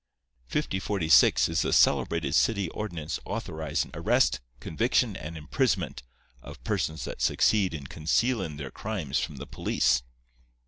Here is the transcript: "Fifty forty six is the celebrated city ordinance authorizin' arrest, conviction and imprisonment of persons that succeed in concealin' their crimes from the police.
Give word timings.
"Fifty 0.47 0.79
forty 0.79 1.07
six 1.09 1.47
is 1.47 1.61
the 1.61 1.71
celebrated 1.71 2.33
city 2.33 2.69
ordinance 2.69 3.19
authorizin' 3.23 3.91
arrest, 3.93 4.39
conviction 4.59 5.15
and 5.15 5.37
imprisonment 5.37 6.01
of 6.41 6.63
persons 6.63 7.05
that 7.05 7.21
succeed 7.21 7.71
in 7.71 7.85
concealin' 7.85 8.57
their 8.57 8.71
crimes 8.71 9.19
from 9.19 9.35
the 9.35 9.45
police. 9.45 10.01